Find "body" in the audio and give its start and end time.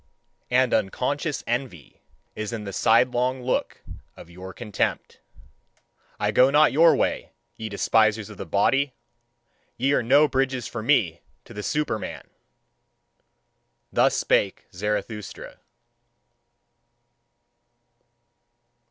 8.47-8.95